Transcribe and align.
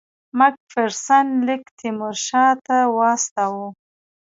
مک 0.37 0.55
فیرسن 0.71 1.25
لیک 1.45 1.63
تیمورشاه 1.77 2.51
ته 2.65 2.77
واستاوه. 2.97 3.67